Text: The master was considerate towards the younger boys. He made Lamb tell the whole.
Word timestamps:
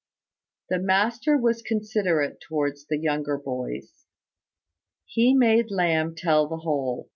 The 0.71 0.79
master 0.79 1.37
was 1.37 1.61
considerate 1.61 2.41
towards 2.41 2.87
the 2.87 2.97
younger 2.97 3.37
boys. 3.37 4.07
He 5.05 5.35
made 5.35 5.69
Lamb 5.69 6.15
tell 6.15 6.47
the 6.47 6.57
whole. 6.57 7.09